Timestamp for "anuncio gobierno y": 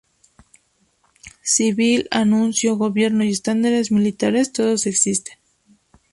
2.09-3.29